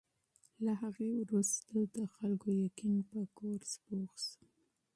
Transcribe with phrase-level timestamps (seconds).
[0.65, 4.41] له هغې وروسته د خلکو یقین په کورس پوخ شو.